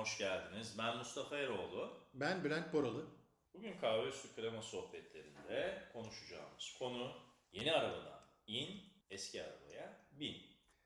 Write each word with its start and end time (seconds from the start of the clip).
hoş 0.00 0.18
geldiniz. 0.18 0.74
Ben 0.78 0.96
Mustafa 0.96 1.36
Eroğlu. 1.36 1.90
Ben 2.14 2.44
Bülent 2.44 2.72
Boralı. 2.72 3.06
Bugün 3.54 3.78
kahve 3.80 4.08
üstü 4.08 4.34
krema 4.34 4.62
sohbetlerinde 4.62 5.82
konuşacağımız 5.92 6.76
konu 6.78 7.12
yeni 7.52 7.72
arabadan 7.72 8.20
in, 8.46 8.80
eski 9.10 9.42
arabaya 9.42 10.06
bin. 10.12 10.36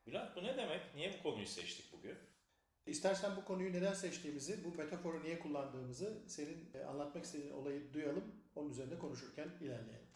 Bülent 0.07 0.37
bu 0.37 0.43
ne 0.43 0.57
demek? 0.57 0.95
Niye 0.95 1.19
bu 1.19 1.23
konuyu 1.23 1.47
seçtik 1.47 1.93
bugün? 1.93 2.19
İstersen 2.87 3.37
bu 3.37 3.45
konuyu 3.45 3.73
neden 3.73 3.95
seçtiğimizi, 3.95 4.65
bu 4.65 4.75
metaforu 4.75 5.25
niye 5.25 5.39
kullandığımızı 5.39 6.23
senin 6.29 6.71
e, 6.75 6.85
anlatmak 6.85 7.25
istediğin 7.25 7.53
olayı 7.53 7.93
duyalım, 7.93 8.25
onun 8.55 8.71
üzerinde 8.71 8.99
konuşurken 8.99 9.51
ilerleyelim. 9.61 10.09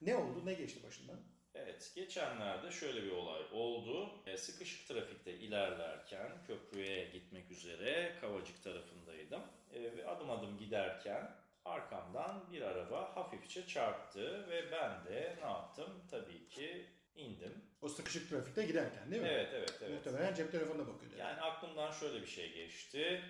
Ne 0.00 0.16
oldu, 0.16 0.46
ne 0.46 0.54
geçti 0.54 0.82
başından? 0.82 1.20
Evet, 1.54 1.92
geçenlerde 1.94 2.70
şöyle 2.70 3.02
bir 3.02 3.10
olay 3.10 3.42
oldu. 3.52 4.10
E, 4.26 4.36
Sıkışık 4.36 4.88
trafikte 4.88 5.32
ilerlerken 5.34 6.44
köprüye 6.46 7.04
gitmek 7.10 7.50
üzere 7.50 8.16
Kavacık 8.20 8.62
tarafındaydım. 8.62 9.42
E, 9.72 9.82
Ve 9.96 10.06
adım 10.08 10.30
adım 10.30 10.58
giderken 10.58 11.30
arkamdan 11.64 12.52
bir 12.52 12.62
araba 12.62 13.16
hafifçe 13.16 13.66
çarptı 13.66 14.48
ve 14.50 14.72
ben 14.72 15.04
de 15.04 15.36
ne 15.42 15.46
yaptım? 15.46 16.02
Tabii 16.10 16.48
ki 16.48 16.86
indim. 17.14 17.64
O 17.82 17.88
sıkışık 17.88 18.30
trafikte 18.30 18.66
giderken 18.66 19.10
değil 19.10 19.22
mi? 19.22 19.28
Evet, 19.28 19.48
evet, 19.54 19.78
evet. 19.82 19.90
Muhtemelen 20.06 20.34
cep 20.34 20.52
telefonuna 20.52 20.86
bakıyordu. 20.88 21.16
Yani 21.18 21.40
aklımdan 21.40 21.92
şöyle 21.92 22.22
bir 22.22 22.26
şey 22.26 22.52
geçti. 22.52 23.22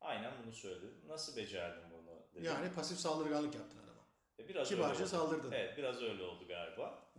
Aynen 0.00 0.32
bunu 0.44 0.52
söyledim. 0.52 0.94
Nasıl 1.08 1.36
becerdin 1.36 1.90
bunu 1.90 2.22
dedim. 2.34 2.44
Yani 2.44 2.74
pasif 2.74 2.98
saldırganlık 2.98 3.54
yaptın 3.54 3.78
adama. 3.78 4.00
E, 4.38 4.48
Biraz 4.48 4.68
Kibarca 4.68 4.90
öyle 4.92 5.02
oldu. 5.02 5.08
saldırdın. 5.08 5.52
Evet 5.52 5.78
biraz 5.78 6.02
öyle 6.02 6.22
oldu 6.22 6.48
galiba. 6.48 7.12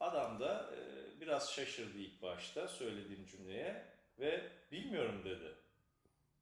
Adam 0.00 0.40
da 0.40 0.70
e, 0.74 1.20
biraz 1.20 1.52
şaşırdı 1.52 1.98
ilk 1.98 2.22
başta 2.22 2.68
söylediğim 2.68 3.26
cümleye 3.26 3.84
ve 4.18 4.50
bilmiyorum 4.72 5.24
dedi. 5.24 5.54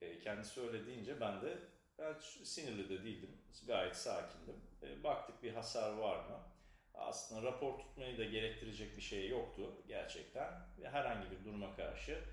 E, 0.00 0.18
kendisi 0.18 0.60
öyle 0.60 0.86
deyince 0.86 1.20
ben 1.20 1.42
de 1.42 1.58
ben 1.98 2.14
sinirli 2.44 2.88
de 2.88 3.04
değildim. 3.04 3.38
Gayet 3.66 3.96
sakindim. 3.96 4.60
E, 4.82 5.04
baktık 5.04 5.42
bir 5.42 5.52
hasar 5.52 5.92
var 5.92 6.16
mı? 6.16 6.40
Aslında 6.94 7.42
rapor 7.42 7.78
tutmayı 7.78 8.18
da 8.18 8.24
gerektirecek 8.24 8.96
bir 8.96 9.02
şey 9.02 9.28
yoktu 9.28 9.82
gerçekten. 9.88 10.52
Ve 10.78 10.90
herhangi 10.90 11.30
bir 11.30 11.44
duruma 11.44 11.76
karşı 11.76 12.24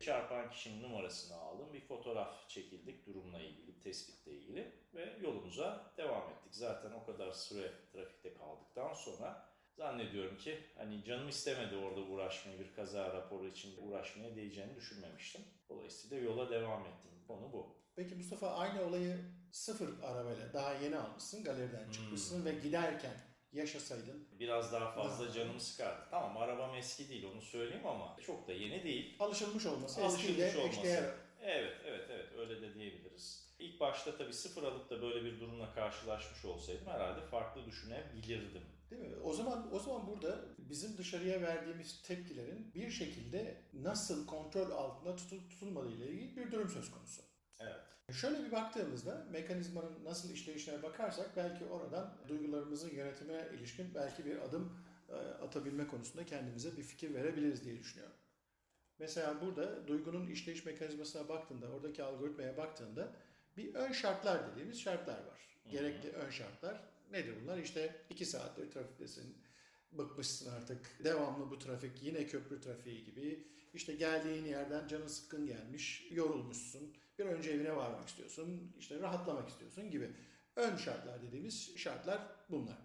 çarpan 0.00 0.50
kişinin 0.50 0.82
numarasını 0.82 1.36
aldım. 1.36 1.72
Bir 1.72 1.80
fotoğraf 1.80 2.48
çekildik 2.48 3.06
durumla 3.06 3.40
ilgili, 3.40 3.80
tespitle 3.80 4.32
ilgili 4.32 4.72
ve 4.94 5.16
yolumuza 5.20 5.92
devam 5.96 6.30
ettik. 6.30 6.54
Zaten 6.54 6.92
o 6.92 7.06
kadar 7.06 7.32
süre 7.32 7.72
trafikte 7.92 8.34
kaldıktan 8.34 8.94
sonra 8.94 9.48
zannediyorum 9.78 10.36
ki 10.38 10.58
hani 10.76 11.04
canım 11.04 11.28
istemedi 11.28 11.76
orada 11.76 12.00
uğraşmayı, 12.00 12.58
bir 12.58 12.74
kaza 12.74 13.14
raporu 13.14 13.46
için 13.46 13.76
uğraşmaya 13.86 14.36
değeceğini 14.36 14.76
düşünmemiştim. 14.76 15.40
Dolayısıyla 15.68 16.16
yola 16.24 16.50
devam 16.50 16.82
ettim. 16.86 17.10
Konu 17.26 17.52
bu. 17.52 17.76
Peki 17.96 18.14
Mustafa 18.14 18.50
aynı 18.50 18.82
olayı 18.82 19.16
sıfır 19.52 19.88
arabayla 20.02 20.52
daha 20.52 20.74
yeni 20.74 20.96
almışsın, 20.96 21.44
galeriden 21.44 21.90
çıkmışsın 21.90 22.44
ve 22.44 22.52
giderken 22.52 23.14
yaşasaydın 23.52 24.28
Biraz 24.40 24.72
daha 24.72 24.92
fazla 24.92 25.32
canımı 25.32 25.60
sıkardı. 25.60 26.06
Tamam 26.10 26.36
arabam 26.36 26.74
eski 26.74 27.08
değil 27.08 27.26
onu 27.34 27.42
söyleyeyim 27.42 27.86
ama 27.86 28.16
çok 28.26 28.48
da 28.48 28.52
yeni 28.52 28.84
değil. 28.84 29.16
alışılmış 29.20 29.66
olması, 29.66 30.04
Alışılmış 30.04 30.38
eskiyle 30.38 30.60
olması. 30.60 30.78
eşdeğer 30.78 31.04
Evet, 31.42 31.76
evet, 31.86 32.06
evet 32.10 32.26
öyle 32.38 32.60
de 32.62 32.74
diyebiliriz. 32.74 33.54
İlk 33.78 33.82
başta 33.82 34.16
tabii 34.16 34.32
sıfır 34.32 34.62
alıp 34.62 34.90
da 34.90 35.02
böyle 35.02 35.24
bir 35.24 35.40
durumla 35.40 35.74
karşılaşmış 35.74 36.44
olsaydım 36.44 36.86
herhalde 36.86 37.20
farklı 37.20 37.66
düşünebilirdim. 37.66 38.62
Değil 38.90 39.02
mi? 39.02 39.16
O 39.24 39.32
zaman 39.32 39.74
o 39.74 39.78
zaman 39.78 40.06
burada 40.06 40.44
bizim 40.58 40.98
dışarıya 40.98 41.42
verdiğimiz 41.42 42.02
tepkilerin 42.02 42.74
bir 42.74 42.90
şekilde 42.90 43.62
nasıl 43.72 44.26
kontrol 44.26 44.70
altında 44.70 45.16
tutul, 45.16 45.48
tutulmadığı 45.50 45.92
ile 45.92 46.08
ilgili 46.08 46.36
bir 46.36 46.52
durum 46.52 46.68
söz 46.68 46.90
konusu. 46.90 47.22
Evet. 47.60 47.76
Şöyle 48.12 48.44
bir 48.44 48.52
baktığımızda 48.52 49.26
mekanizmanın 49.30 50.04
nasıl 50.04 50.30
işleyişine 50.30 50.82
bakarsak 50.82 51.36
belki 51.36 51.64
oradan 51.64 52.14
duygularımızın 52.28 52.90
yönetimine 52.90 53.48
ilişkin 53.54 53.94
belki 53.94 54.24
bir 54.24 54.38
adım 54.38 54.72
e, 55.08 55.14
atabilme 55.14 55.86
konusunda 55.86 56.26
kendimize 56.26 56.76
bir 56.76 56.82
fikir 56.82 57.14
verebiliriz 57.14 57.64
diye 57.64 57.78
düşünüyorum. 57.78 58.16
Mesela 58.98 59.40
burada 59.40 59.88
duygunun 59.88 60.26
işleyiş 60.26 60.64
mekanizmasına 60.64 61.28
baktığında, 61.28 61.66
oradaki 61.68 62.02
algoritmaya 62.02 62.56
baktığında 62.56 63.12
bir 63.58 63.74
ön 63.74 63.92
şartlar 63.92 64.52
dediğimiz 64.52 64.80
şartlar 64.80 65.24
var. 65.24 65.60
Gerekli 65.70 66.08
ön 66.08 66.30
şartlar. 66.30 66.88
Nedir 67.10 67.34
bunlar? 67.42 67.58
İşte 67.58 67.96
iki 68.10 68.26
saattir 68.26 68.70
trafiktesin, 68.70 69.36
bıkmışsın 69.92 70.50
artık, 70.50 71.04
devamlı 71.04 71.50
bu 71.50 71.58
trafik, 71.58 72.02
yine 72.02 72.26
köprü 72.26 72.60
trafiği 72.60 73.04
gibi. 73.04 73.48
İşte 73.74 73.94
geldiğin 73.94 74.44
yerden 74.44 74.88
canın 74.88 75.06
sıkkın 75.06 75.46
gelmiş, 75.46 76.08
yorulmuşsun, 76.10 76.96
bir 77.18 77.24
önce 77.24 77.50
evine 77.50 77.76
varmak 77.76 78.08
istiyorsun, 78.08 78.74
işte 78.78 79.00
rahatlamak 79.00 79.48
istiyorsun 79.48 79.90
gibi. 79.90 80.10
Ön 80.56 80.76
şartlar 80.76 81.22
dediğimiz 81.22 81.76
şartlar 81.76 82.22
bunlar. 82.50 82.78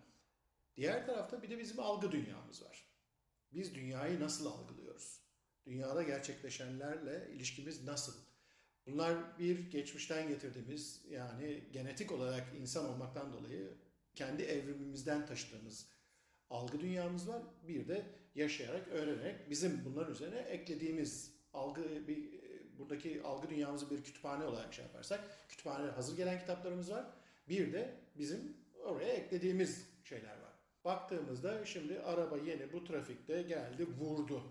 Diğer 0.76 1.06
tarafta 1.06 1.44
bir 1.44 1.50
de 1.50 1.58
bizim 1.58 1.80
algı 1.80 2.12
dünyamız 2.12 2.64
var. 2.64 2.88
Biz 3.54 3.76
dünyayı 3.76 4.20
nasıl 4.20 4.46
algılıyoruz? 4.46 5.24
Dünyada 5.66 6.04
gerçekleşenlerle 6.04 7.30
ilişkimiz 7.34 7.84
nasıl? 7.84 8.33
Bunlar 8.88 9.40
bir 9.40 9.72
geçmişten 9.72 10.28
getirdiğimiz 10.28 11.02
yani 11.10 11.64
genetik 11.72 12.12
olarak 12.12 12.44
insan 12.62 12.90
olmaktan 12.90 13.34
dolayı 13.34 13.74
kendi 14.16 14.44
evrimimizden 14.44 15.26
taşıdığımız 15.26 15.90
algı 16.50 16.80
dünyamız 16.80 17.28
var. 17.28 17.42
Bir 17.68 17.88
de 17.88 18.06
yaşayarak, 18.36 18.88
öğrenerek 18.88 19.50
bizim 19.50 19.86
bunların 19.86 20.14
üzerine 20.14 20.40
eklediğimiz 20.40 21.34
algı 21.54 22.08
bir 22.08 22.44
buradaki 22.78 23.24
algı 23.24 23.50
dünyamızı 23.50 23.90
bir 23.92 24.04
kütüphane 24.04 24.46
olarak 24.46 24.74
şey 24.74 24.86
yaparsak 24.86 25.20
kütüphanede 25.50 25.92
hazır 25.92 26.18
gelen 26.18 26.40
kitaplarımız 26.40 26.92
var. 26.92 27.06
Bir 27.50 27.74
de 27.74 27.96
bizim 28.18 28.58
oraya 28.84 29.14
eklediğimiz 29.14 29.88
şeyler 30.04 30.32
var. 30.32 30.54
Baktığımızda 30.86 31.66
şimdi 31.66 32.00
araba 32.00 32.38
yeni 32.38 32.74
bu 32.74 32.84
trafikte 32.84 33.42
geldi 33.42 33.88
vurdu. 34.00 34.44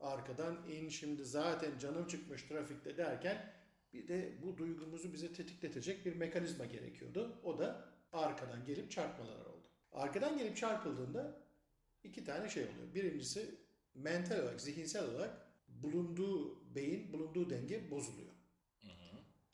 Arkadan 0.00 0.56
in 0.68 0.88
şimdi 0.88 1.24
zaten 1.24 1.78
canım 1.78 2.06
çıkmış 2.06 2.42
trafikte 2.42 2.96
derken 2.96 3.52
bir 3.92 4.08
de 4.08 4.32
bu 4.42 4.58
duygumuzu 4.58 5.12
bize 5.12 5.32
tetikletecek 5.32 6.06
bir 6.06 6.16
mekanizma 6.16 6.64
gerekiyordu. 6.64 7.40
O 7.44 7.58
da 7.58 7.88
arkadan 8.12 8.64
gelip 8.64 8.90
çarpmalar 8.90 9.46
oldu. 9.46 9.66
Arkadan 9.92 10.38
gelip 10.38 10.56
çarpıldığında 10.56 11.40
iki 12.04 12.24
tane 12.24 12.48
şey 12.48 12.62
oluyor. 12.62 12.94
Birincisi 12.94 13.54
mental 13.94 14.38
olarak, 14.38 14.60
zihinsel 14.60 15.10
olarak 15.10 15.46
bulunduğu 15.68 16.60
beyin, 16.74 17.12
bulunduğu 17.12 17.50
denge 17.50 17.90
bozuluyor. 17.90 18.30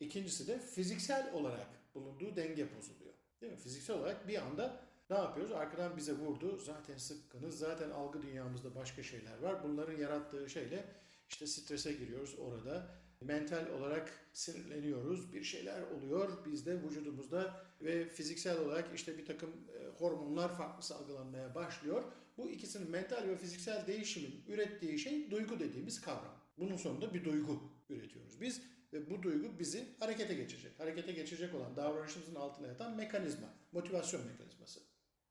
İkincisi 0.00 0.47
de 0.47 0.58
fiziksel 0.58 1.32
olarak 1.32 1.94
bulunduğu 1.94 2.36
denge 2.36 2.76
bozuluyor. 2.76 3.14
Değil 3.41 3.53
mi? 3.53 3.58
Fiziksel 3.58 3.97
olarak 3.97 4.28
bir 4.28 4.42
anda 4.42 4.80
ne 5.10 5.16
yapıyoruz? 5.16 5.53
Arkadan 5.53 5.97
bize 5.97 6.12
vurdu. 6.12 6.58
Zaten 6.58 6.97
sıkkınız. 6.97 7.58
Zaten 7.58 7.91
algı 7.91 8.22
dünyamızda 8.22 8.74
başka 8.74 9.03
şeyler 9.03 9.38
var. 9.38 9.64
Bunların 9.64 9.98
yarattığı 9.98 10.50
şeyle 10.50 10.84
işte 11.28 11.47
strese 11.47 11.92
giriyoruz 11.92 12.34
orada. 12.38 12.91
Mental 13.26 13.66
olarak 13.66 14.12
sinirleniyoruz. 14.32 15.32
Bir 15.32 15.42
şeyler 15.42 15.82
oluyor 15.82 16.44
bizde 16.47 16.82
vücudumuzda 16.82 17.60
ve 17.82 18.09
fiziksel 18.09 18.59
olarak 18.59 18.88
işte 18.94 19.19
bir 19.19 19.26
takım 19.26 19.50
e, 19.50 19.87
hormonlar 19.98 20.56
farklı 20.56 20.82
salgılanmaya 20.82 21.54
başlıyor. 21.54 22.03
Bu 22.36 22.50
ikisinin 22.50 22.91
mental 22.91 23.28
ve 23.28 23.36
fiziksel 23.36 23.86
değişimin 23.86 24.44
ürettiği 24.48 24.98
şey 24.98 25.31
duygu 25.31 25.60
dediğimiz 25.60 26.00
kavram. 26.00 26.36
Bunun 26.59 26.76
sonunda 26.76 27.15
bir 27.15 27.25
duygu 27.25 27.60
üretiyoruz 27.91 28.41
biz 28.41 28.62
ve 28.92 29.10
bu 29.10 29.22
duygu 29.22 29.59
bizi 29.59 29.84
harekete 29.98 30.34
geçecek. 30.34 30.81
Harekete 30.81 31.12
geçecek 31.12 31.54
olan 31.54 31.77
davranışımızın 31.77 32.34
altına 32.34 32.66
yatan 32.66 32.97
mekanizma, 32.97 33.48
motivasyon 33.72 34.27
mekanizması. 34.27 34.80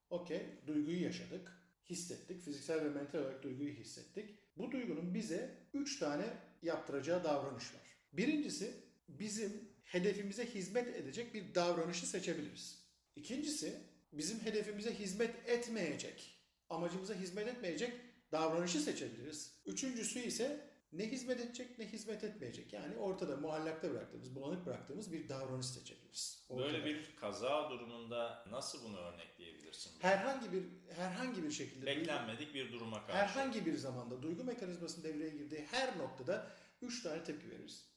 Okey, 0.10 0.42
duyguyu 0.68 1.04
yaşadık, 1.04 1.52
hissettik. 1.90 2.42
Fiziksel 2.42 2.86
ve 2.86 2.90
mental 2.90 3.20
olarak 3.20 3.44
duyguyu 3.44 3.74
hissettik. 3.74 4.30
Bu 4.58 4.72
duygunun 4.72 5.14
bize 5.14 5.50
üç 5.74 6.00
tane 6.00 6.26
yaptıracağı 6.66 7.24
davranış 7.24 7.74
var. 7.74 7.82
Birincisi 8.14 8.74
bizim 9.10 9.70
hedefimize 9.84 10.46
hizmet 10.46 10.88
edecek 10.88 11.34
bir 11.34 11.56
davranışı 11.56 12.08
seçebiliriz. 12.08 12.86
İkincisi 13.16 13.82
bizim 14.14 14.40
hedefimize 14.40 15.00
hizmet 15.00 15.50
etmeyecek, 15.50 16.40
amacımıza 16.70 17.14
hizmet 17.14 17.48
etmeyecek 17.48 17.94
davranışı 18.32 18.80
seçebiliriz. 18.80 19.62
Üçüncüsü 19.66 20.20
ise 20.20 20.70
ne 20.94 21.12
hizmet 21.12 21.40
edecek 21.40 21.80
ne 21.80 21.86
hizmet 21.86 22.24
etmeyecek. 22.24 22.74
Yani 22.74 22.98
ortada 22.98 23.38
muallakta 23.38 23.92
bıraktığımız, 23.92 24.36
bulanık 24.36 24.66
bıraktığımız 24.66 25.12
bir 25.12 25.30
davranış 25.30 25.66
seçebiliriz. 25.66 26.46
Ortada. 26.50 26.74
Böyle 26.74 26.86
bir 26.86 27.16
kaza 27.16 27.70
durumunda 27.70 28.46
nasıl 28.50 28.84
bunu 28.84 28.98
örnekleyebilirsin? 29.76 29.92
herhangi 30.02 30.52
bir 30.54 30.64
herhangi 30.96 31.44
bir 31.44 31.52
şekilde 31.52 31.86
Beklenmedik 31.86 32.54
bir 32.54 32.72
duruma 32.72 33.08
karşı. 33.08 33.18
herhangi 33.18 33.66
bir 33.66 33.76
zamanda 33.76 34.22
duygu 34.24 34.44
mekanizmasının 34.44 35.04
devreye 35.04 35.30
girdiği 35.30 35.66
her 35.72 35.98
noktada 35.98 36.52
üç 36.82 37.04
tane 37.04 37.24
tepki 37.24 37.50
veririz. 37.50 37.96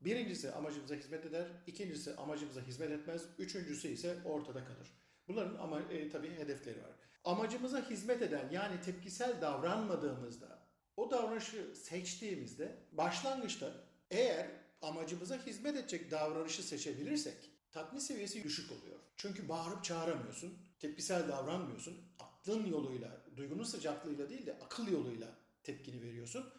Birincisi 0.00 0.52
amacımıza 0.52 0.94
hizmet 0.94 1.26
eder, 1.26 1.46
ikincisi 1.66 2.16
amacımıza 2.16 2.60
hizmet 2.60 2.90
etmez, 2.90 3.22
üçüncüsü 3.38 3.88
ise 3.88 4.16
ortada 4.24 4.64
kalır. 4.64 4.88
Bunların 5.28 5.56
ama 5.58 5.80
e, 5.80 6.08
tabii 6.10 6.30
hedefleri 6.30 6.82
var. 6.82 6.90
Amacımıza 7.24 7.90
hizmet 7.90 8.22
eden 8.22 8.50
yani 8.50 8.80
tepkisel 8.80 9.40
davranmadığımızda 9.40 10.58
o 10.96 11.10
davranışı 11.10 11.74
seçtiğimizde 11.74 12.76
başlangıçta 12.92 13.72
eğer 14.10 14.46
amacımıza 14.82 15.46
hizmet 15.46 15.76
edecek 15.76 16.10
davranışı 16.10 16.62
seçebilirsek 16.62 17.50
tatmin 17.72 18.00
seviyesi 18.00 18.44
düşük 18.44 18.72
oluyor. 18.72 18.98
Çünkü 19.16 19.48
bağırıp 19.48 19.84
çağıramıyorsun, 19.84 20.58
tepkisel 20.82 21.28
davranmıyorsun. 21.28 21.96
Aklın 22.18 22.66
yoluyla, 22.66 23.20
duygunun 23.36 23.64
sıcaklığıyla 23.64 24.28
değil 24.28 24.46
de 24.46 24.58
akıl 24.64 24.88
yoluyla 24.88 25.28
tepkini 25.62 26.02
veriyorsun. 26.02 26.52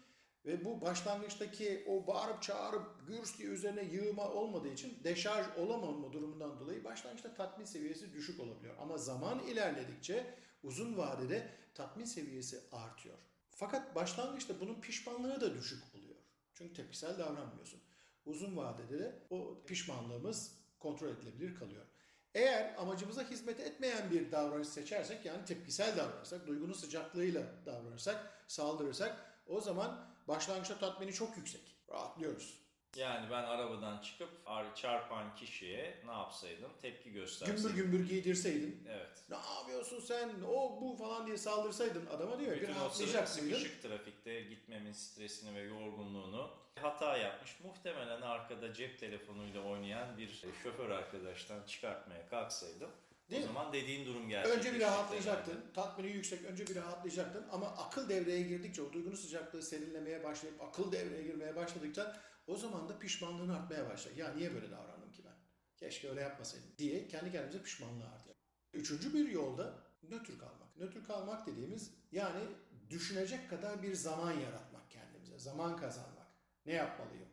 Ve 0.45 0.65
bu 0.65 0.81
başlangıçtaki 0.81 1.85
o 1.87 2.07
bağırıp 2.07 2.41
çağırıp 2.41 3.07
gürs 3.07 3.37
diye 3.37 3.49
üzerine 3.49 3.83
yığma 3.83 4.29
olmadığı 4.29 4.67
için 4.67 5.03
deşarj 5.03 5.47
olamama 5.57 6.13
durumundan 6.13 6.59
dolayı 6.59 6.83
başlangıçta 6.83 7.33
tatmin 7.33 7.65
seviyesi 7.65 8.13
düşük 8.13 8.39
olabiliyor. 8.39 8.75
Ama 8.79 8.97
zaman 8.97 9.39
ilerledikçe 9.39 10.35
uzun 10.63 10.97
vadede 10.97 11.49
tatmin 11.73 12.05
seviyesi 12.05 12.59
artıyor. 12.71 13.17
Fakat 13.49 13.95
başlangıçta 13.95 14.59
bunun 14.59 14.81
pişmanlığı 14.81 15.41
da 15.41 15.53
düşük 15.53 15.83
oluyor. 15.95 16.15
Çünkü 16.53 16.73
tepkisel 16.73 17.17
davranmıyorsun. 17.19 17.79
Uzun 18.25 18.57
vadede 18.57 18.99
de 18.99 19.19
o 19.29 19.63
pişmanlığımız 19.65 20.55
kontrol 20.79 21.07
edilebilir 21.07 21.55
kalıyor. 21.55 21.85
Eğer 22.35 22.75
amacımıza 22.77 23.23
hizmet 23.23 23.59
etmeyen 23.59 24.11
bir 24.11 24.31
davranış 24.31 24.67
seçersek 24.67 25.25
yani 25.25 25.45
tepkisel 25.45 25.97
davranırsak, 25.97 26.47
duygunun 26.47 26.73
sıcaklığıyla 26.73 27.43
davranırsak, 27.65 28.43
saldırırsak 28.47 29.39
o 29.47 29.61
zaman 29.61 30.05
başlangıçta 30.27 30.77
tatmini 30.77 31.13
çok 31.13 31.37
yüksek. 31.37 31.75
Rahatlıyoruz. 31.89 32.62
Yani 32.95 33.27
ben 33.31 33.43
arabadan 33.43 33.97
çıkıp 34.01 34.29
ar- 34.45 34.75
çarpan 34.75 35.35
kişiye 35.35 35.95
ne 36.05 36.11
yapsaydım? 36.11 36.71
Tepki 36.81 37.11
gösterseydim. 37.11 37.63
Gümbür 37.63 37.75
gümbür 37.91 38.09
giydirseydin, 38.09 38.83
Evet. 38.89 39.23
ne 39.29 39.35
yapıyorsun 39.59 39.99
sen, 39.99 40.29
o 40.47 40.81
bu 40.81 40.95
falan 40.95 41.27
diye 41.27 41.37
saldırsaydın 41.37 42.05
adama 42.05 42.39
diyor 42.39 42.51
bir 42.55 42.61
Bütün 42.61 42.71
o 42.71 42.75
sıra 42.75 42.83
rahatlayacak 42.85 43.37
mıydın? 43.37 43.49
sıkışık 43.57 43.81
trafikte 43.81 44.41
gitmemin 44.41 44.91
stresini 44.91 45.55
ve 45.55 45.59
yorgunluğunu 45.61 46.49
hata 46.81 47.17
yapmış. 47.17 47.59
Muhtemelen 47.63 48.21
arkada 48.21 48.73
cep 48.73 48.99
telefonuyla 48.99 49.61
oynayan 49.61 50.17
bir 50.17 50.43
şoför 50.63 50.89
arkadaştan 50.89 51.63
çıkartmaya 51.67 52.27
kalksaydım. 52.29 52.89
Değil 53.33 53.43
o 53.43 53.47
mi? 53.47 53.53
zaman 53.53 53.73
dediğin 53.73 54.05
durum 54.05 54.29
gerçekleşecekti. 54.29 54.69
Önce 54.69 54.79
bir 54.79 54.85
rahatlayacaktın, 54.85 55.63
tatmini 55.73 56.11
yüksek, 56.11 56.45
önce 56.45 56.67
bir 56.67 56.75
rahatlayacaktın 56.75 57.45
ama 57.51 57.67
akıl 57.67 58.09
devreye 58.09 58.41
girdikçe, 58.41 58.81
o 58.81 58.93
duygunun 58.93 59.15
sıcaklığı 59.15 59.63
serinlemeye 59.63 60.23
başlayıp 60.23 60.61
akıl 60.61 60.91
devreye 60.91 61.23
girmeye 61.23 61.55
başladıkça 61.55 62.21
o 62.47 62.57
zaman 62.57 62.89
da 62.89 62.99
pişmanlığın 62.99 63.49
artmaya 63.49 63.89
başlar. 63.89 64.11
Ya 64.11 64.33
niye 64.33 64.53
böyle 64.53 64.71
davrandım 64.71 65.11
ki 65.11 65.23
ben? 65.25 65.33
Keşke 65.77 66.09
öyle 66.09 66.21
yapmasaydım 66.21 66.69
diye 66.77 67.07
kendi 67.07 67.31
kendimize 67.31 67.63
pişmanlığı 67.63 68.05
artıyor. 68.07 68.35
Üçüncü 68.73 69.13
bir 69.13 69.29
yolda 69.29 69.73
nötr 70.03 70.39
kalmak. 70.39 70.77
Nötr 70.77 71.03
kalmak 71.07 71.47
dediğimiz 71.47 71.93
yani 72.11 72.41
düşünecek 72.89 73.49
kadar 73.49 73.83
bir 73.83 73.93
zaman 73.95 74.31
yaratmak 74.31 74.91
kendimize, 74.91 75.39
zaman 75.39 75.77
kazanmak. 75.77 76.27
Ne 76.65 76.73
yapmalıyım? 76.73 77.29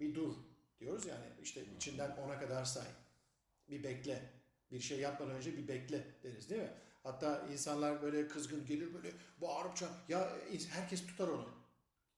Bir 0.00 0.14
dur 0.14 0.34
diyoruz 0.80 1.06
yani 1.06 1.24
işte 1.42 1.64
içinden 1.76 2.16
ona 2.16 2.38
kadar 2.38 2.64
say. 2.64 2.86
Bir 3.68 3.84
bekle. 3.84 4.43
Bir 4.74 4.80
şey 4.80 4.98
yapmadan 5.00 5.34
önce 5.34 5.56
bir 5.56 5.68
bekle 5.68 6.04
deriz 6.22 6.50
değil 6.50 6.62
mi? 6.62 6.74
Hatta 7.02 7.46
insanlar 7.52 8.02
böyle 8.02 8.28
kızgın 8.28 8.66
gelir 8.66 8.94
böyle 8.94 9.12
bağırıp 9.40 9.76
çağır. 9.76 9.92
Ya 10.08 10.32
herkes 10.70 11.06
tutar 11.06 11.28
onu. 11.28 11.48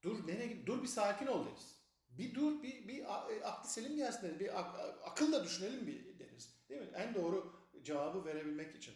Dur 0.03 0.27
nereye? 0.27 0.65
Dur 0.65 0.83
bir 0.83 0.87
sakin 0.87 1.27
ol 1.27 1.45
deriz. 1.45 1.77
Bir 2.09 2.35
dur 2.35 2.63
bir, 2.63 2.87
bir 2.87 2.99
e, 2.99 3.07
aklı 3.43 3.69
selim 3.69 3.95
gelsin 3.95 4.27
deriz. 4.27 4.39
Bir 4.39 4.59
ak- 4.59 4.75
a- 4.79 5.09
akılla 5.09 5.43
düşünelim 5.43 5.87
bir 5.87 6.19
deriz. 6.19 6.53
Değil 6.69 6.81
mi? 6.81 6.87
En 6.95 7.15
doğru 7.15 7.53
cevabı 7.83 8.25
verebilmek 8.25 8.75
için. 8.75 8.93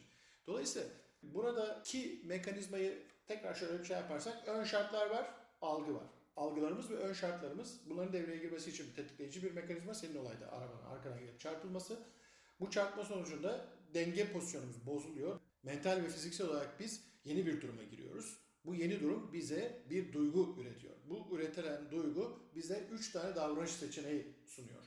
Dolayısıyla 0.47 0.87
buradaki 1.23 2.21
mekanizmayı 2.25 3.03
tekrar 3.27 3.53
şöyle 3.53 3.79
bir 3.79 3.85
şey 3.85 3.97
yaparsak 3.97 4.47
ön 4.47 4.63
şartlar 4.63 5.09
var, 5.09 5.31
algı 5.61 5.95
var. 5.95 6.03
Algılarımız 6.35 6.89
ve 6.91 6.95
ön 6.95 7.13
şartlarımız 7.13 7.79
bunların 7.89 8.13
devreye 8.13 8.37
girmesi 8.37 8.69
için 8.69 8.87
bir 8.89 8.95
tetikleyici 8.95 9.43
bir 9.43 9.51
mekanizma 9.51 9.93
senin 9.93 10.15
olayda 10.15 10.51
arabanın 10.51 10.85
arkadan 10.85 11.19
gelip 11.19 11.39
çarpılması. 11.39 11.99
Bu 12.61 12.71
çarpma 12.71 13.03
sonucunda 13.03 13.67
denge 13.93 14.31
pozisyonumuz 14.31 14.85
bozuluyor. 14.85 15.39
Mental 15.63 16.03
ve 16.03 16.09
fiziksel 16.09 16.47
olarak 16.47 16.79
biz 16.79 17.03
yeni 17.23 17.45
bir 17.45 17.61
duruma 17.61 17.83
giriyoruz. 17.83 18.37
Bu 18.65 18.75
yeni 18.75 18.99
durum 18.99 19.33
bize 19.33 19.83
bir 19.89 20.13
duygu 20.13 20.55
üretiyor. 20.61 20.95
Bu 21.09 21.35
üretilen 21.35 21.91
duygu 21.91 22.39
bize 22.55 22.87
üç 22.91 23.11
tane 23.11 23.35
davranış 23.35 23.71
seçeneği 23.71 24.35
sunuyor. 24.45 24.83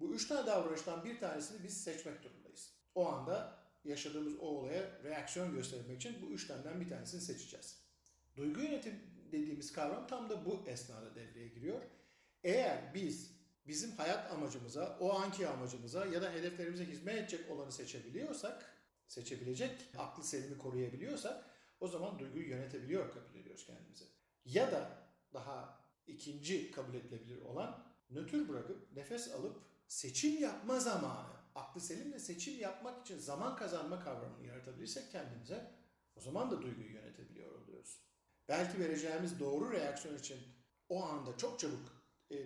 Bu 0.00 0.14
üç 0.14 0.26
tane 0.26 0.46
davranıştan 0.46 1.04
bir 1.04 1.20
tanesini 1.20 1.64
biz 1.64 1.84
seçmek 1.84 2.22
durumundayız. 2.22 2.72
O 2.94 3.08
anda 3.08 3.58
yaşadığımız 3.84 4.34
o 4.40 4.46
olaya 4.46 5.00
reaksiyon 5.04 5.54
göstermek 5.54 5.96
için 5.96 6.16
bu 6.22 6.26
üç 6.26 6.46
taneden 6.46 6.80
bir 6.80 6.88
tanesini 6.88 7.20
seçeceğiz. 7.20 7.78
Duygu 8.36 8.60
yönetim 8.60 8.94
dediğimiz 9.32 9.72
kavram 9.72 10.06
tam 10.06 10.30
da 10.30 10.44
bu 10.46 10.62
esnada 10.66 11.14
devreye 11.14 11.48
giriyor. 11.48 11.82
Eğer 12.44 12.94
biz 12.94 13.37
bizim 13.68 13.90
hayat 13.96 14.32
amacımıza, 14.32 14.98
o 15.00 15.12
anki 15.12 15.48
amacımıza 15.48 16.06
ya 16.06 16.22
da 16.22 16.32
hedeflerimize 16.32 16.86
hizmet 16.86 17.18
edecek 17.18 17.50
olanı 17.50 17.72
seçebiliyorsak, 17.72 18.72
seçebilecek 19.08 19.80
aklı 19.98 20.24
selimi 20.24 20.58
koruyabiliyorsak 20.58 21.44
o 21.80 21.88
zaman 21.88 22.18
duyguyu 22.18 22.48
yönetebiliyor 22.48 23.14
kabul 23.14 23.34
ediyoruz 23.40 23.66
kendimize. 23.66 24.04
Ya 24.44 24.72
da 24.72 24.90
daha 25.34 25.80
ikinci 26.06 26.70
kabul 26.70 26.94
edilebilir 26.94 27.42
olan 27.42 27.84
nötr 28.10 28.48
bırakıp 28.48 28.96
nefes 28.96 29.32
alıp 29.32 29.56
seçim 29.88 30.42
yapma 30.42 30.80
zamanı, 30.80 31.32
aklı 31.54 31.80
selimle 31.80 32.18
seçim 32.18 32.60
yapmak 32.60 33.06
için 33.06 33.18
zaman 33.18 33.56
kazanma 33.56 34.00
kavramını 34.00 34.46
yaratabilirsek 34.46 35.12
kendimize 35.12 35.70
o 36.16 36.20
zaman 36.20 36.50
da 36.50 36.62
duyguyu 36.62 36.92
yönetebiliyor 36.92 37.52
oluyoruz. 37.62 38.00
Belki 38.48 38.78
vereceğimiz 38.78 39.40
doğru 39.40 39.72
reaksiyon 39.72 40.18
için 40.18 40.38
o 40.88 41.04
anda 41.04 41.36
çok 41.36 41.60
çabuk 41.60 41.97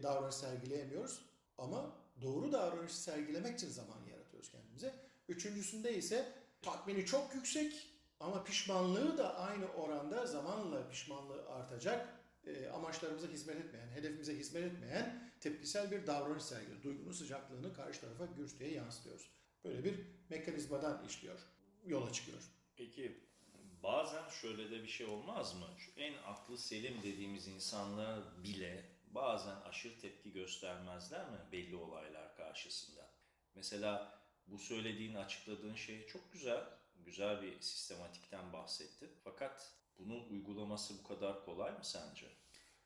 e, 0.03 0.05
davranış 0.05 0.35
sergileyemiyoruz 0.35 1.23
ama 1.59 1.97
doğru 2.23 2.53
davranışı 2.53 3.03
sergilemek 3.03 3.55
için 3.55 3.69
zaman 3.69 3.99
yaratıyoruz 4.11 4.51
kendimize. 4.51 4.95
Üçüncüsünde 5.29 5.97
ise 5.97 6.33
tatmini 6.63 7.07
çok 7.07 7.35
yüksek 7.35 7.89
ama 8.21 8.45
pişmanlığı 8.45 9.19
da 9.19 9.39
aynı 9.39 9.67
oranda 9.67 10.27
zamanla 10.27 10.89
pişmanlığı 10.89 11.49
artacak 11.49 12.09
e, 12.47 12.69
amaçlarımıza 12.69 13.27
hizmet 13.27 13.57
etmeyen, 13.57 13.89
hedefimize 13.89 14.39
hizmet 14.39 14.65
etmeyen 14.65 15.33
tepkisel 15.41 15.91
bir 15.91 16.07
davranış 16.07 16.43
sergiliyor. 16.43 16.83
Duygunun 16.83 17.13
sıcaklığını 17.13 17.75
karşı 17.75 18.01
tarafa 18.01 18.27
gürs 18.27 18.59
diye 18.59 18.71
yansıtıyoruz. 18.71 19.31
Böyle 19.65 19.85
bir 19.85 19.95
mekanizmadan 20.29 21.05
işliyor, 21.07 21.41
yola 21.87 22.13
çıkıyor. 22.13 22.43
Peki 22.77 23.21
bazen 23.83 24.29
şöyle 24.29 24.71
de 24.71 24.83
bir 24.83 24.89
şey 24.89 25.07
olmaz 25.07 25.55
mı? 25.55 25.67
Şu 25.79 25.91
en 25.97 26.15
aklı 26.27 26.59
selim 26.59 27.03
dediğimiz 27.03 27.49
insanlar 27.49 28.45
bile 28.45 28.92
bazen 29.15 29.57
aşırı 29.61 30.01
tepki 30.01 30.33
göstermezler 30.33 31.31
mi 31.31 31.39
belli 31.53 31.77
olaylar 31.77 32.37
karşısında? 32.37 33.11
Mesela 33.55 34.23
bu 34.47 34.59
söylediğin, 34.59 35.15
açıkladığın 35.15 35.75
şey 35.75 36.07
çok 36.07 36.33
güzel. 36.33 36.65
Güzel 37.05 37.43
bir 37.43 37.61
sistematikten 37.61 38.53
bahsettin. 38.53 39.11
Fakat 39.25 39.73
bunun 39.99 40.29
uygulaması 40.29 40.95
bu 40.99 41.09
kadar 41.09 41.45
kolay 41.45 41.73
mı 41.73 41.85
sence? 41.85 42.27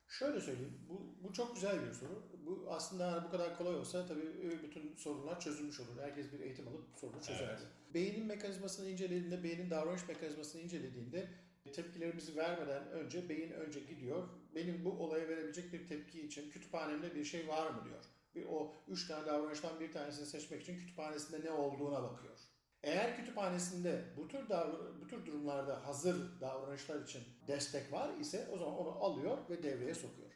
Şöyle 0.09 0.41
söyleyeyim, 0.41 0.79
bu, 0.89 1.15
bu 1.23 1.33
çok 1.33 1.55
güzel 1.55 1.87
bir 1.87 1.93
soru. 1.93 2.29
Bu 2.47 2.67
aslında 2.71 3.25
bu 3.27 3.31
kadar 3.31 3.59
kolay 3.59 3.75
olsa 3.75 4.07
tabii 4.07 4.21
e, 4.21 4.63
bütün 4.63 4.97
sorunlar 4.97 5.41
çözülmüş 5.41 5.81
olur. 5.81 6.01
Herkes 6.01 6.33
bir 6.33 6.41
eğitim 6.41 6.69
alıp 6.69 6.85
sorunu 6.97 7.23
çözerdi. 7.23 7.63
Evet. 7.63 7.95
Beynin 7.95 8.27
mekanizmasını 8.27 8.89
incelediğinde, 8.89 9.45
beynin 9.45 9.71
davranış 9.71 10.09
mekanizmasını 10.09 10.63
incelediğinde 10.63 11.29
tepkilerimizi 11.73 12.37
vermeden 12.37 12.91
önce 12.91 13.29
beyin 13.29 13.51
önce 13.51 13.81
gidiyor. 13.81 14.29
Benim 14.57 14.85
bu 14.85 14.91
olaya 14.91 15.29
verebilecek 15.29 15.73
bir 15.73 15.87
tepki 15.87 16.27
için 16.27 16.51
kütüphanemde 16.51 17.15
bir 17.15 17.25
şey 17.25 17.49
var 17.49 17.71
mı 17.71 17.85
diyor. 17.85 18.05
Bir, 18.35 18.47
o 18.51 18.83
üç 18.89 19.09
tane 19.09 19.27
davranıştan 19.27 19.81
bir 19.81 19.93
tanesini 19.93 20.27
seçmek 20.27 20.63
için 20.63 20.79
kütüphanesinde 20.79 21.47
ne 21.47 21.51
olduğuna 21.51 22.03
bakıyor. 22.03 22.39
Eğer 22.83 23.17
kütüphanesinde 23.17 24.05
bu 24.17 24.29
tür 24.29 24.39
davr- 24.39 25.01
bu 25.01 25.07
tür 25.07 25.27
durumlarda 25.27 25.87
hazır 25.87 26.41
davranışlar 26.41 27.03
için 27.03 27.23
destek 27.47 27.93
var 27.93 28.17
ise 28.21 28.49
o 28.53 28.59
zaman 28.59 28.75
onu 28.75 28.91
alıyor 28.91 29.39
ve 29.51 29.63
devreye 29.63 29.95
sokuyor. 29.95 30.31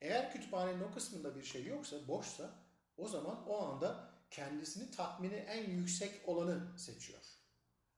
Eğer 0.00 0.32
kütüphanenin 0.32 0.82
o 0.82 0.94
kısmında 0.94 1.36
bir 1.36 1.42
şey 1.42 1.66
yoksa, 1.66 2.08
boşsa 2.08 2.50
o 2.96 3.08
zaman 3.08 3.48
o 3.48 3.62
anda 3.66 4.10
kendisini 4.30 4.90
tatmini 4.90 5.34
en 5.34 5.70
yüksek 5.70 6.28
olanı 6.28 6.78
seçiyor. 6.78 7.20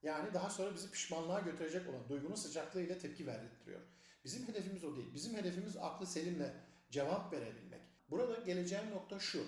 Yani 0.02 0.35
daha 0.35 0.50
sonra 0.50 0.75
bizi 0.75 0.90
pişmanlığa 0.90 1.40
götürecek 1.40 1.88
olan 1.88 2.09
duygunun 2.09 2.35
sıcaklığıyla 2.35 2.99
tepki 2.99 3.26
verdirtiyor. 3.26 3.80
Bizim 4.26 4.49
hedefimiz 4.49 4.85
o 4.85 4.97
değil. 4.97 5.14
Bizim 5.14 5.37
hedefimiz 5.37 5.76
aklı 5.76 6.06
selimle 6.06 6.54
cevap 6.90 7.33
verebilmek. 7.33 7.80
Burada 8.11 8.40
geleceğim 8.40 8.90
nokta 8.90 9.18
şu. 9.18 9.45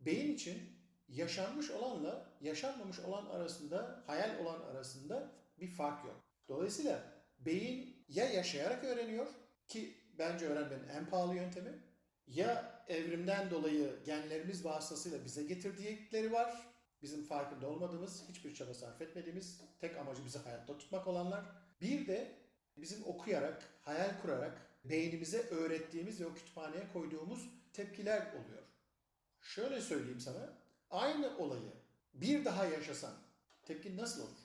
Beyin 0.00 0.34
için 0.34 0.62
yaşanmış 1.08 1.70
olanla 1.70 2.32
yaşanmamış 2.40 3.00
olan 3.00 3.26
arasında, 3.26 4.02
hayal 4.06 4.38
olan 4.38 4.60
arasında 4.60 5.32
bir 5.60 5.68
fark 5.68 6.04
yok. 6.04 6.24
Dolayısıyla 6.48 7.02
beyin 7.38 8.04
ya 8.08 8.24
yaşayarak 8.24 8.84
öğreniyor 8.84 9.26
ki 9.68 9.94
bence 10.18 10.46
öğrenmenin 10.46 10.88
en 10.88 11.06
pahalı 11.06 11.34
yöntemi 11.34 11.78
ya 12.26 12.84
evrimden 12.88 13.50
dolayı 13.50 14.04
genlerimiz 14.04 14.64
vasıtasıyla 14.64 15.24
bize 15.24 15.42
getirdikleri 15.42 16.32
var. 16.32 16.72
Bizim 17.02 17.24
farkında 17.24 17.68
olmadığımız, 17.68 18.28
hiçbir 18.28 18.54
çaba 18.54 18.74
sarf 18.74 19.02
etmediğimiz, 19.02 19.60
tek 19.80 19.96
amacı 19.96 20.24
bizi 20.24 20.38
hayatta 20.38 20.78
tutmak 20.78 21.06
olanlar. 21.06 21.44
Bir 21.80 22.06
de 22.06 22.41
bizim 22.76 23.04
okuyarak, 23.04 23.68
hayal 23.82 24.20
kurarak 24.22 24.66
beynimize 24.84 25.42
öğrettiğimiz 25.42 26.20
ve 26.20 26.26
o 26.26 26.34
kütüphaneye 26.34 26.92
koyduğumuz 26.92 27.48
tepkiler 27.72 28.20
oluyor. 28.20 28.62
Şöyle 29.40 29.80
söyleyeyim 29.80 30.20
sana. 30.20 30.52
Aynı 30.90 31.38
olayı 31.38 31.72
bir 32.14 32.44
daha 32.44 32.66
yaşasan 32.66 33.14
tepkin 33.64 33.96
nasıl 33.96 34.22
olur? 34.22 34.38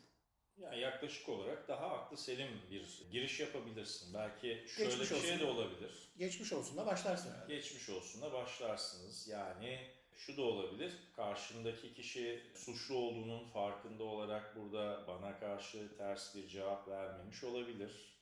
Yani 0.58 0.80
yaklaşık 0.80 1.30
olarak 1.30 1.68
daha 1.68 1.90
aklı 1.90 2.18
selim 2.18 2.50
bir 2.72 3.06
giriş 3.12 3.40
yapabilirsin. 3.40 4.14
Belki 4.14 4.64
şöyle 4.68 4.90
Geçmiş 4.90 5.12
bir 5.12 5.18
şey 5.18 5.34
olsun. 5.34 5.40
de 5.40 5.46
olabilir. 5.46 6.12
Geçmiş 6.18 6.54
olsun 6.54 6.78
da 6.78 6.86
başlarsın 6.86 7.32
herhalde. 7.34 7.56
Geçmiş 7.56 7.90
olsun 7.90 8.22
da 8.22 8.34
başlarsınız. 8.34 9.28
Yani 9.28 9.88
şu 10.16 10.38
da 10.38 10.42
olabilir. 10.42 10.94
Karşımdaki 11.16 11.94
kişi 11.94 12.44
suçlu 12.56 12.96
olduğunun 12.96 13.48
farkında 13.48 14.04
olarak 14.04 14.56
burada 14.56 15.04
bana 15.08 15.40
karşı 15.40 15.98
ters 15.98 16.36
bir 16.36 16.48
cevap 16.48 16.88
vermemiş 16.88 17.44
olabilir. 17.44 18.17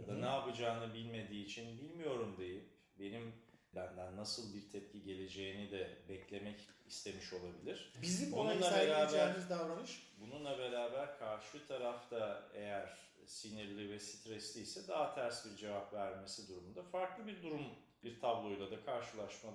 Ya 0.00 0.06
da 0.14 0.18
ne 0.18 0.26
yapacağını 0.26 0.94
bilmediği 0.94 1.44
için 1.44 1.78
bilmiyorum 1.78 2.34
deyip 2.38 2.64
benim 2.98 3.32
benden 3.74 4.16
nasıl 4.16 4.54
bir 4.54 4.70
tepki 4.70 5.02
geleceğini 5.02 5.70
de 5.70 5.90
beklemek 6.08 6.60
istemiş 6.86 7.32
olabilir. 7.32 7.92
Bizim 8.02 8.32
Bununla 8.32 8.70
beraber- 8.70 9.48
davranış 9.50 10.08
Bununla 10.20 10.58
beraber 10.58 11.18
karşı 11.18 11.66
tarafta 11.66 12.48
eğer 12.54 12.98
sinirli 13.26 13.90
ve 13.90 14.00
stresliyse 14.00 14.88
daha 14.88 15.14
ters 15.14 15.46
bir 15.46 15.56
cevap 15.56 15.92
vermesi 15.92 16.48
durumunda 16.48 16.82
farklı 16.82 17.26
bir 17.26 17.42
durum, 17.42 17.62
bir 18.04 18.20
tabloyla 18.20 18.70
da 18.70 18.84
karşılaşma 18.84 19.50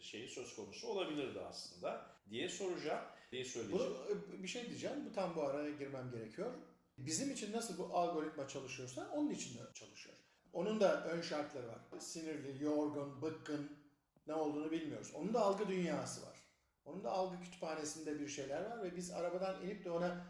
şeyi 0.00 0.28
söz 0.28 0.56
konusu 0.56 0.88
olabilirdi 0.88 1.40
aslında 1.40 2.06
diye 2.30 2.48
soracağım, 2.48 3.04
diye 3.32 3.44
söyleyeceğim. 3.44 3.92
Bunu 4.08 4.34
e, 4.38 4.42
bir 4.42 4.48
şey 4.48 4.68
diyeceğim. 4.68 4.96
Bu 5.10 5.14
tam 5.14 5.36
bu 5.36 5.42
araya 5.42 5.70
girmem 5.70 6.10
gerekiyor. 6.10 6.52
Bizim 6.98 7.30
için 7.30 7.52
nasıl 7.52 7.78
bu 7.78 7.96
algoritma 7.96 8.48
çalışıyorsa 8.48 9.10
onun 9.14 9.30
için 9.30 9.58
de 9.58 9.62
çalışıyor. 9.74 10.16
Onun 10.52 10.80
da 10.80 11.04
ön 11.04 11.20
şartları 11.20 11.68
var. 11.68 11.80
Sinirli, 12.00 12.64
yorgun, 12.64 13.22
bıkkın 13.22 13.78
ne 14.26 14.34
olduğunu 14.34 14.70
bilmiyoruz. 14.70 15.12
Onun 15.14 15.34
da 15.34 15.40
algı 15.40 15.68
dünyası 15.68 16.26
var. 16.26 16.38
Onun 16.84 17.04
da 17.04 17.10
algı 17.10 17.40
kütüphanesinde 17.40 18.20
bir 18.20 18.28
şeyler 18.28 18.70
var 18.70 18.82
ve 18.82 18.96
biz 18.96 19.10
arabadan 19.10 19.62
inip 19.62 19.84
de 19.84 19.90
ona 19.90 20.26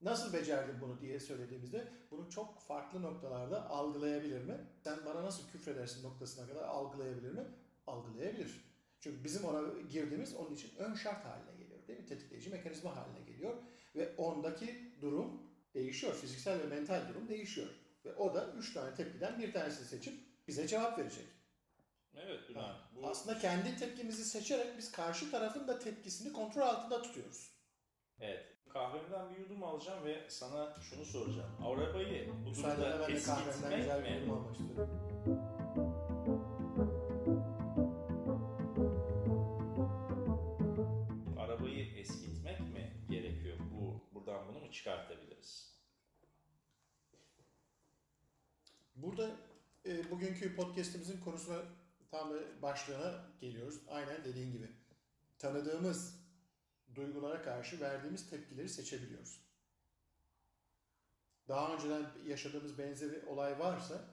nasıl 0.00 0.32
becerdin 0.32 0.80
bunu 0.80 1.00
diye 1.00 1.20
söylediğimizde 1.20 1.88
bunu 2.10 2.30
çok 2.30 2.60
farklı 2.60 3.02
noktalarda 3.02 3.70
algılayabilir 3.70 4.44
mi? 4.44 4.66
Sen 4.84 4.98
bana 5.06 5.24
nasıl 5.24 5.48
küfredersin 5.48 6.04
noktasına 6.04 6.46
kadar 6.46 6.62
algılayabilir 6.62 7.30
mi? 7.30 7.44
Algılayabilir. 7.86 8.64
Çünkü 9.00 9.24
bizim 9.24 9.44
ona 9.44 9.80
girdiğimiz 9.82 10.34
onun 10.34 10.54
için 10.54 10.70
ön 10.78 10.94
şart 10.94 11.24
haline 11.24 11.52
geliyor 11.58 11.86
değil 11.88 11.98
mi? 11.98 12.06
Tetikleyici 12.06 12.50
mekanizma 12.50 12.96
haline 12.96 13.20
geliyor 13.20 13.54
ve 13.96 14.16
ondaki 14.16 14.92
durum 15.00 15.49
değişiyor. 15.74 16.14
Fiziksel 16.14 16.60
ve 16.60 16.66
mental 16.66 17.08
durum 17.08 17.28
değişiyor. 17.28 17.68
Ve 18.04 18.14
o 18.14 18.34
da 18.34 18.52
üç 18.58 18.74
tane 18.74 18.94
tepkiden 18.94 19.38
bir 19.38 19.52
tanesini 19.52 19.86
seçip 19.86 20.14
bize 20.48 20.66
cevap 20.66 20.98
verecek. 20.98 21.24
Evet 22.14 22.48
Bülent, 22.48 22.76
bu 22.94 23.08
Aslında 23.08 23.38
kendi 23.38 23.76
tepkimizi 23.76 24.24
seçerek 24.24 24.78
biz 24.78 24.92
karşı 24.92 25.30
tarafın 25.30 25.68
da 25.68 25.78
tepkisini 25.78 26.32
kontrol 26.32 26.62
altında 26.62 27.02
tutuyoruz. 27.02 27.50
evet. 28.20 28.46
Kahvemden 28.68 29.34
bir 29.34 29.38
yudum 29.38 29.62
alacağım 29.64 30.04
ve 30.04 30.30
sana 30.30 30.74
şunu 30.80 31.04
soracağım. 31.04 31.50
Arabayı 31.66 32.32
bu 32.44 32.54
durumda 32.54 33.76
güzel 33.76 34.04
bir 34.04 34.26
mi? 34.26 35.39
Bugünkü 50.30 50.56
podcast'imizin 50.56 51.20
konusuna 51.20 51.62
tam 52.10 52.30
da 52.30 52.62
başlığına 52.62 53.24
geliyoruz. 53.40 53.80
Aynen 53.88 54.24
dediğin 54.24 54.52
gibi. 54.52 54.68
Tanıdığımız 55.38 56.20
duygulara 56.94 57.42
karşı 57.42 57.80
verdiğimiz 57.80 58.30
tepkileri 58.30 58.68
seçebiliyoruz. 58.68 59.40
Daha 61.48 61.74
önceden 61.74 62.06
yaşadığımız 62.26 62.78
benzeri 62.78 63.26
olay 63.26 63.58
varsa 63.58 64.04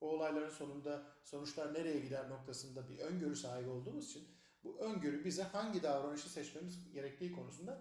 o 0.00 0.08
olayların 0.08 0.50
sonunda 0.50 1.02
sonuçlar 1.24 1.74
nereye 1.74 2.00
gider 2.00 2.30
noktasında 2.30 2.88
bir 2.88 2.98
öngörü 2.98 3.36
sahibi 3.36 3.68
olduğumuz 3.68 4.10
için 4.10 4.28
bu 4.64 4.78
öngörü 4.78 5.24
bize 5.24 5.42
hangi 5.42 5.82
davranışı 5.82 6.30
seçmemiz 6.30 6.92
gerektiği 6.92 7.32
konusunda 7.32 7.80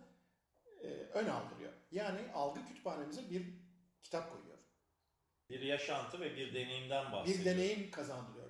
e, 0.81 0.87
ön 0.89 1.27
aldırıyor. 1.27 1.73
Yani 1.91 2.31
algı 2.33 2.65
kütüphanemize 2.65 3.29
bir 3.29 3.53
kitap 4.03 4.31
koyuyor. 4.31 4.52
Bir 5.49 5.59
yaşantı 5.59 6.19
ve 6.19 6.35
bir 6.35 6.53
deneyimden 6.53 7.07
bir 7.07 7.11
bahsediyoruz. 7.11 7.45
deneyim 7.45 7.91
kazandırıyor. 7.91 8.49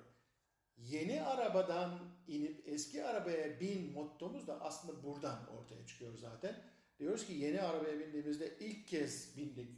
Yeni 0.76 1.22
arabadan 1.22 1.98
inip 2.26 2.68
eski 2.68 3.04
arabaya 3.04 3.60
bin 3.60 3.92
mottomuz 3.92 4.46
da 4.46 4.60
aslında 4.60 5.02
buradan 5.02 5.46
ortaya 5.46 5.86
çıkıyor 5.86 6.14
zaten. 6.18 6.62
Diyoruz 6.98 7.26
ki 7.26 7.32
yeni 7.32 7.62
arabaya 7.62 7.98
bindiğimizde 7.98 8.58
ilk 8.60 8.88
kez 8.88 9.36
bindik. 9.36 9.68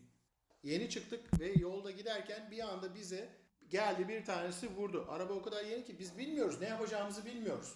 Yeni 0.63 0.91
çıktık 0.91 1.41
ve 1.41 1.53
yolda 1.53 1.91
giderken 1.91 2.51
bir 2.51 2.61
anda 2.61 2.95
bize 2.95 3.29
geldi 3.69 4.09
bir 4.09 4.25
tanesi 4.25 4.77
vurdu. 4.77 5.07
Araba 5.09 5.33
o 5.33 5.43
kadar 5.43 5.65
yeni 5.65 5.85
ki 5.85 5.99
biz 5.99 6.19
bilmiyoruz 6.19 6.61
ne 6.61 6.69
yapacağımızı 6.69 7.25
bilmiyoruz. 7.25 7.75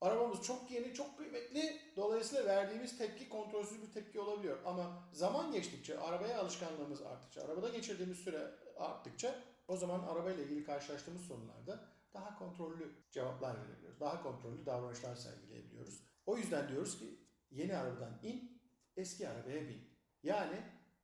Arabamız 0.00 0.42
çok 0.42 0.70
yeni, 0.70 0.94
çok 0.94 1.18
kıymetli. 1.18 1.80
Dolayısıyla 1.96 2.46
verdiğimiz 2.46 2.98
tepki 2.98 3.28
kontrolsüz 3.28 3.82
bir 3.82 3.92
tepki 3.92 4.20
olabiliyor. 4.20 4.58
Ama 4.64 5.08
zaman 5.12 5.52
geçtikçe, 5.52 5.98
arabaya 5.98 6.40
alışkanlığımız 6.40 7.02
arttıkça, 7.02 7.42
arabada 7.42 7.68
geçirdiğimiz 7.68 8.18
süre 8.18 8.50
arttıkça 8.76 9.42
o 9.68 9.76
zaman 9.76 10.00
arabayla 10.00 10.44
ilgili 10.44 10.64
karşılaştığımız 10.64 11.22
sorunlarda 11.22 11.88
daha 12.14 12.38
kontrollü 12.38 12.92
cevaplar 13.10 13.56
verebiliyoruz. 13.60 14.00
Daha 14.00 14.22
kontrollü 14.22 14.66
davranışlar 14.66 15.16
sergileyebiliyoruz. 15.16 16.02
O 16.26 16.36
yüzden 16.36 16.68
diyoruz 16.68 16.98
ki 16.98 17.20
yeni 17.50 17.76
arabadan 17.76 18.20
in, 18.22 18.62
eski 18.96 19.28
arabaya 19.28 19.68
bin. 19.68 19.90
Yani 20.22 20.62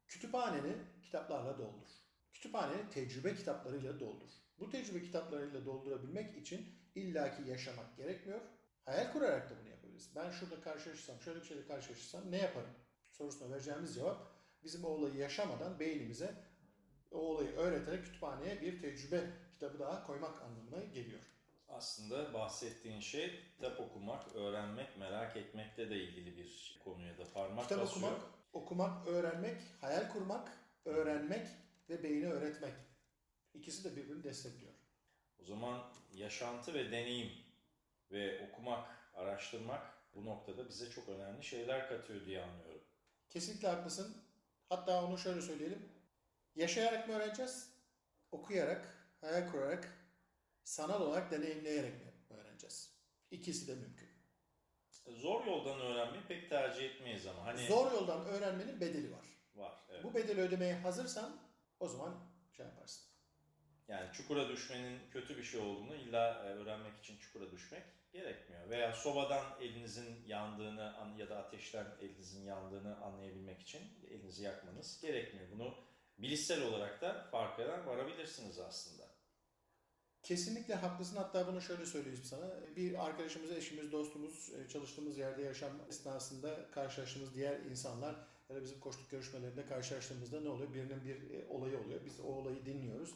kütüphaneni 0.09 0.77
kitaplarla 1.03 1.59
doldur. 1.59 1.89
Kütüphaneni 2.33 2.91
tecrübe 2.91 3.35
kitaplarıyla 3.35 4.01
doldur. 4.01 4.31
Bu 4.59 4.71
tecrübe 4.71 5.03
kitaplarıyla 5.03 5.65
doldurabilmek 5.65 6.37
için 6.37 6.67
illaki 6.95 7.51
yaşamak 7.51 7.97
gerekmiyor. 7.97 8.41
Hayal 8.85 9.13
kurarak 9.13 9.51
da 9.51 9.55
bunu 9.61 9.69
yapabiliriz. 9.69 10.11
Ben 10.17 10.31
şurada 10.31 10.61
karşılaşırsam, 10.61 11.21
şöyle 11.21 11.41
bir 11.41 11.47
şeyle 11.47 11.67
karşılaşırsam 11.67 12.31
ne 12.31 12.37
yaparım? 12.37 12.71
Sorusuna 13.11 13.51
vereceğimiz 13.51 13.95
cevap 13.95 14.33
bizim 14.65 14.85
o 14.85 14.89
olayı 14.89 15.15
yaşamadan 15.15 15.81
beynimize 15.81 16.35
o 17.13 17.19
olayı 17.19 17.57
öğreterek 17.57 18.05
kütüphaneye 18.05 18.61
bir 18.61 18.81
tecrübe 18.83 19.31
kitabı 19.53 19.79
daha 19.79 20.07
koymak 20.07 20.43
anlamına 20.43 20.85
geliyor. 20.95 21.21
Aslında 21.69 22.35
bahsettiğin 22.35 23.01
şey 23.01 23.41
kitap 23.57 23.81
okumak, 23.81 24.37
öğrenmek, 24.37 24.99
merak 24.99 25.37
etmekle 25.37 25.91
de 25.91 25.97
ilgili 25.97 26.37
bir 26.37 26.81
konuya 26.85 27.19
da 27.19 27.25
parmak 27.35 27.69
Kitap 27.69 27.83
basıyor. 27.83 28.13
okumak, 28.13 28.29
okumak, 28.53 29.07
öğrenmek, 29.09 29.57
hayal 29.81 30.09
kurmak, 30.13 30.59
öğrenmek 30.85 31.47
ve 31.91 32.03
beyni 32.03 32.27
öğretmek. 32.27 32.75
İkisi 33.55 33.85
de 33.85 33.97
birbirini 33.97 34.25
destekliyor. 34.25 34.73
O 35.43 35.45
zaman 35.45 35.83
yaşantı 36.15 36.75
ve 36.75 36.93
deneyim 36.93 37.33
ve 38.11 38.49
okumak, 38.49 38.89
araştırmak 39.15 39.83
bu 40.15 40.25
noktada 40.25 40.69
bize 40.69 40.91
çok 40.91 41.09
önemli 41.09 41.45
şeyler 41.45 41.89
katıyor 41.89 42.27
diye 42.27 42.43
anlıyorum. 42.43 42.83
Kesinlikle 43.31 43.69
haklısın. 43.69 44.17
Hatta 44.69 45.05
onu 45.05 45.19
şöyle 45.19 45.41
söyleyelim. 45.41 45.89
Yaşayarak 46.57 47.09
mı 47.09 47.15
öğreneceğiz? 47.15 47.73
Okuyarak, 48.33 49.09
hayal 49.21 49.51
kurarak, 49.51 49.89
sanal 50.63 51.01
olarak 51.01 51.31
deneyimleyerek 51.31 51.95
mi 51.95 52.13
öğreneceğiz? 52.31 52.95
İkisi 53.31 53.69
de 53.69 53.75
mümkün. 53.75 54.09
Zor 55.07 55.47
yoldan 55.47 55.81
öğrenmeyi 55.81 56.25
pek 56.29 56.49
tercih 56.51 56.85
etmeyiz 56.85 57.27
ama 57.27 57.45
hani 57.47 57.67
Zor 57.67 57.93
yoldan 57.93 58.27
öğrenmenin 58.27 58.81
bedeli 58.81 59.13
var. 59.13 59.27
var. 59.55 59.79
Evet. 59.91 60.05
Bu 60.05 60.15
bedeli 60.15 60.41
ödemeye 60.41 60.75
hazırsan 60.75 61.37
o 61.81 61.89
zaman 61.89 62.15
şey 62.57 62.67
yaparsın. 62.67 63.13
Yani 63.89 64.13
çukura 64.13 64.49
düşmenin 64.49 65.11
kötü 65.11 65.37
bir 65.39 65.43
şey 65.43 65.61
olduğunu 65.61 65.95
illa 65.95 66.29
e, 66.45 66.49
öğrenmek 66.49 66.99
için 66.99 67.19
çukura 67.19 67.51
düşmek 67.51 67.83
gerekmiyor. 68.13 68.71
Veya 68.71 68.93
sobadan 68.93 69.45
elinizin 69.61 70.25
yandığını 70.27 70.97
an- 70.97 71.15
ya 71.17 71.29
da 71.31 71.37
ateşten 71.39 71.87
elinizin 72.01 72.45
yandığını 72.45 72.97
anlayabilmek 73.05 73.61
için 73.61 73.81
elinizi 74.11 74.45
yakmanız 74.45 75.01
gerekmiyor. 75.01 75.51
Bunu 75.51 75.75
bilişsel 76.19 76.63
olarak 76.63 77.01
da 77.01 77.29
farkına 77.31 77.87
varabilirsiniz 77.87 78.59
aslında. 78.59 79.13
Kesinlikle 80.23 80.75
haklısın. 80.75 81.17
Hatta 81.17 81.47
bunu 81.47 81.61
şöyle 81.61 81.87
söyleyeyim 81.87 82.25
sana. 82.25 82.55
Bir 82.77 83.07
arkadaşımız, 83.07 83.51
eşimiz, 83.51 83.93
dostumuz, 83.93 84.53
e, 84.55 84.69
çalıştığımız 84.69 85.19
yerde 85.19 85.43
yaşam 85.43 85.73
esnasında 85.89 86.71
karşılaştığımız 86.71 87.35
diğer 87.35 87.61
insanlar 87.61 88.15
ya 88.49 88.57
da 88.57 88.63
bizim 88.63 88.81
koştuk 88.81 89.11
görüşmelerinde 89.11 89.67
karşılaştığımızda 89.67 90.41
ne 90.41 90.49
oluyor? 90.49 90.75
Birinin 90.75 91.05
bir 91.05 91.31
e, 91.31 91.47
olayı 91.49 91.79
oluyor. 91.79 92.05
Biz 92.05 92.21
o 92.21 92.25
olayı 92.25 92.67
dinliyoruz. 92.67 93.15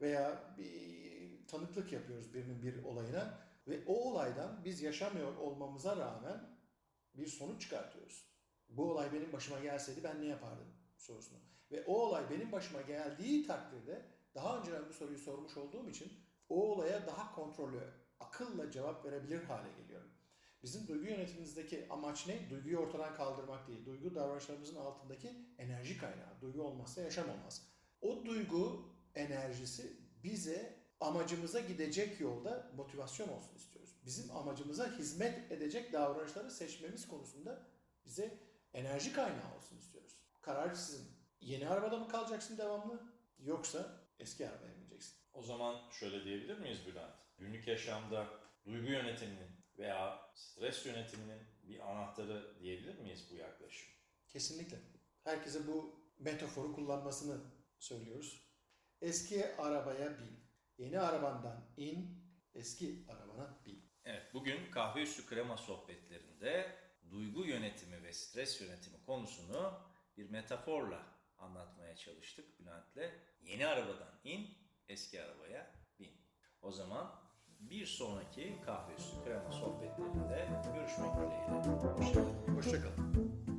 Veya 0.00 0.54
bir 0.58 1.46
tanıklık 1.46 1.92
yapıyoruz 1.92 2.34
birinin 2.34 2.62
bir 2.62 2.84
olayına. 2.84 3.38
Ve 3.68 3.80
o 3.86 3.94
olaydan 3.94 4.64
biz 4.64 4.82
yaşamıyor 4.82 5.36
olmamıza 5.36 5.96
rağmen 5.96 6.58
bir 7.14 7.26
sonuç 7.26 7.62
çıkartıyoruz. 7.62 8.24
Bu 8.68 8.90
olay 8.90 9.12
benim 9.12 9.32
başıma 9.32 9.60
gelseydi 9.60 10.04
ben 10.04 10.22
ne 10.22 10.26
yapardım 10.26 10.79
sorusunu. 11.00 11.38
Ve 11.72 11.84
o 11.84 11.94
olay 11.94 12.30
benim 12.30 12.52
başıma 12.52 12.82
geldiği 12.82 13.46
takdirde 13.46 14.02
daha 14.34 14.58
önceden 14.58 14.88
bu 14.88 14.92
soruyu 14.92 15.18
sormuş 15.18 15.56
olduğum 15.56 15.88
için 15.88 16.12
o 16.48 16.72
olaya 16.72 17.06
daha 17.06 17.34
kontrollü, 17.34 17.80
akılla 18.20 18.70
cevap 18.70 19.04
verebilir 19.04 19.44
hale 19.44 19.68
geliyorum. 19.82 20.10
Bizim 20.62 20.88
duygu 20.88 21.04
yönetimimizdeki 21.04 21.86
amaç 21.90 22.26
ne? 22.26 22.50
Duyguyu 22.50 22.78
ortadan 22.78 23.14
kaldırmak 23.14 23.68
değil. 23.68 23.84
Duygu 23.86 24.14
davranışlarımızın 24.14 24.76
altındaki 24.76 25.32
enerji 25.58 25.98
kaynağı. 25.98 26.40
Duygu 26.40 26.62
olmazsa 26.62 27.00
yaşam 27.00 27.30
olmaz. 27.30 27.66
O 28.00 28.24
duygu 28.24 28.88
enerjisi 29.14 29.96
bize 30.24 30.80
amacımıza 31.00 31.60
gidecek 31.60 32.20
yolda 32.20 32.72
motivasyon 32.76 33.28
olsun 33.28 33.56
istiyoruz. 33.56 33.96
Bizim 34.04 34.36
amacımıza 34.36 34.98
hizmet 34.98 35.52
edecek 35.52 35.92
davranışları 35.92 36.50
seçmemiz 36.50 37.08
konusunda 37.08 37.66
bize 38.04 38.38
enerji 38.74 39.12
kaynağı 39.12 39.56
olsun 39.56 39.78
istiyoruz. 39.78 40.19
Karar 40.40 40.74
sizin. 40.74 41.20
Yeni 41.40 41.68
arabada 41.68 41.96
mı 41.96 42.08
kalacaksın 42.08 42.58
devamlı 42.58 43.12
yoksa 43.38 44.00
eski 44.18 44.48
arabaya 44.48 44.76
bineceksin? 44.76 45.16
O 45.32 45.42
zaman 45.42 45.90
şöyle 45.90 46.24
diyebilir 46.24 46.58
miyiz 46.58 46.86
Bülent? 46.86 47.14
Günlük 47.38 47.68
yaşamda 47.68 48.28
duygu 48.64 48.90
yönetiminin 48.90 49.50
veya 49.78 50.32
stres 50.34 50.86
yönetiminin 50.86 51.42
bir 51.62 51.90
anahtarı 51.90 52.60
diyebilir 52.60 52.98
miyiz 52.98 53.26
bu 53.30 53.34
yaklaşım? 53.36 53.88
Kesinlikle. 54.28 54.78
Herkese 55.24 55.66
bu 55.66 56.00
metaforu 56.18 56.72
kullanmasını 56.72 57.40
söylüyoruz. 57.78 58.50
Eski 59.00 59.56
arabaya 59.56 60.18
bin. 60.18 60.40
Yeni 60.78 61.00
arabandan 61.00 61.74
in, 61.76 62.24
eski 62.54 63.04
arabana 63.08 63.62
bin. 63.66 63.90
Evet, 64.04 64.34
bugün 64.34 64.70
kahve 64.70 65.02
üstü 65.02 65.26
krema 65.26 65.56
sohbetlerinde 65.56 66.76
duygu 67.10 67.44
yönetimi 67.44 68.02
ve 68.02 68.12
stres 68.12 68.60
yönetimi 68.60 69.04
konusunu 69.06 69.89
bir 70.20 70.30
metaforla 70.30 71.02
anlatmaya 71.38 71.96
çalıştık 71.96 72.60
Bülent'le. 72.60 73.12
Yeni 73.42 73.66
arabadan 73.66 74.20
in, 74.24 74.48
eski 74.88 75.22
arabaya 75.22 75.70
bin. 75.98 76.12
O 76.62 76.72
zaman 76.72 77.10
bir 77.48 77.86
sonraki 77.86 78.56
kahve 78.66 78.94
üstü 78.94 79.24
krema 79.24 79.52
sohbetlerinde 79.52 80.48
görüşmek 80.74 81.14
dileğiyle. 81.16 81.46
Hoşçakalın. 81.98 82.56
Hoşçakalın. 82.56 83.49